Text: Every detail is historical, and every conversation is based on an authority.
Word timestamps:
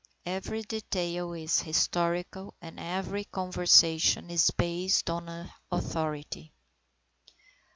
Every 0.25 0.63
detail 0.63 1.33
is 1.33 1.59
historical, 1.61 2.55
and 2.59 2.79
every 2.79 3.23
conversation 3.25 4.31
is 4.31 4.49
based 4.49 5.11
on 5.11 5.29
an 5.29 5.51
authority. 5.71 6.51